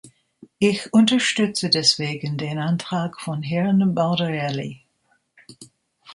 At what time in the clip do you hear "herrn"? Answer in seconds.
3.43-3.93